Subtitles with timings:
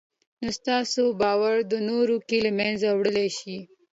[0.41, 1.55] نو ستاسې باور
[1.89, 3.57] نورو کې له منځه وړلای شي